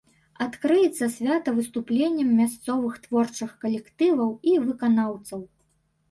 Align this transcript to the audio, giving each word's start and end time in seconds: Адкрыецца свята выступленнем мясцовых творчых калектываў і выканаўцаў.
Адкрыецца 0.43 1.07
свята 1.15 1.49
выступленнем 1.57 2.29
мясцовых 2.39 2.93
творчых 3.03 3.51
калектываў 3.65 4.29
і 4.53 4.55
выканаўцаў. 4.65 5.45